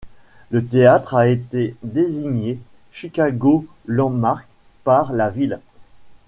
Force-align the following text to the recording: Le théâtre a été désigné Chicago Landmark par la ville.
Le 0.49 0.65
théâtre 0.65 1.13
a 1.13 1.27
été 1.27 1.75
désigné 1.83 2.57
Chicago 2.91 3.67
Landmark 3.85 4.47
par 4.83 5.13
la 5.13 5.29
ville. 5.29 5.59